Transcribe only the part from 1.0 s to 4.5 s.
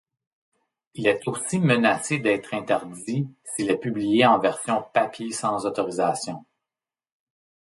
est aussi menacé d'être interdit s'il est publié en